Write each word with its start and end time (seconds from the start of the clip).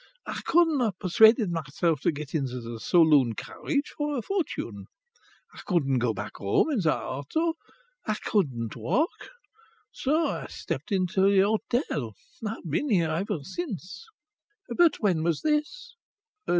I 0.25 0.41
couldn't 0.47 0.79
have 0.79 0.97
persuaded 0.97 1.51
myself 1.51 2.01
to 2.01 2.11
get 2.11 2.33
into 2.33 2.59
the 2.59 2.79
saloon 2.79 3.33
carriage 3.35 3.93
for 3.95 4.17
a 4.17 4.23
fortune! 4.23 4.87
I 5.53 5.59
couldn't 5.67 5.99
go 5.99 6.11
back 6.11 6.37
home 6.37 6.71
in 6.71 6.79
the 6.79 6.95
auto! 6.95 7.53
I 8.07 8.15
couldn't 8.15 8.75
walk! 8.75 9.29
So 9.91 10.25
I 10.25 10.47
stepped 10.47 10.91
into 10.91 11.21
the 11.29 11.41
hotel. 11.41 12.15
I've 12.43 12.67
been 12.67 12.89
here 12.89 13.11
ever 13.11 13.43
since." 13.43 14.07
"But 14.75 14.95
when 15.01 15.21
was 15.21 15.41
this?" 15.43 15.93